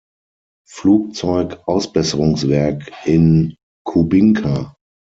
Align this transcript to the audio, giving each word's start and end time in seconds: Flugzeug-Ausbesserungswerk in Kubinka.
Flugzeug-Ausbesserungswerk 0.67 2.89
in 3.05 3.55
Kubinka. 3.85 4.75